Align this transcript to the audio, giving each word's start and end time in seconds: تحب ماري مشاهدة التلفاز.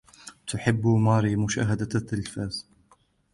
تحب 0.47 0.87
ماري 0.87 1.35
مشاهدة 1.35 1.89
التلفاز. 1.95 2.67